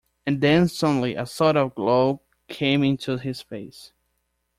[0.25, 3.91] And then suddenly a sort of glow came into his face.